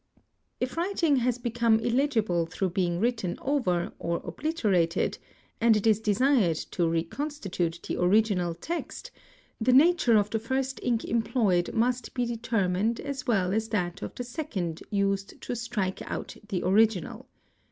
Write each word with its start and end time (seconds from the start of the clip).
If 0.59 0.77
writing 0.77 1.17
has 1.17 1.37
become 1.37 1.79
illegible 1.79 2.47
through 2.47 2.71
being 2.71 2.99
written 2.99 3.37
over 3.39 3.93
or 3.99 4.19
obliter 4.21 4.75
ated 4.75 5.19
"4% 5.61 5.61
and 5.61 5.77
it 5.77 5.85
is 5.85 5.99
desired 5.99 6.55
to 6.73 6.87
reconstitute 6.89 7.79
the 7.87 8.01
original 8.01 8.55
text, 8.55 9.11
the 9.59 9.71
nature 9.71 10.17
of 10.17 10.31
the 10.31 10.39
first 10.39 10.79
ink 10.81 11.05
employed 11.05 11.71
must 11.75 12.15
be 12.15 12.25
determined 12.25 12.99
as 12.99 13.27
well 13.27 13.53
as 13.53 13.69
that 13.69 14.01
of 14.01 14.15
the 14.15 14.23
second— 14.23 14.81
used 14.89 15.39
to 15.41 15.55
strike 15.55 16.01
out 16.09 16.35
the 16.49 16.63
original. 16.63 17.27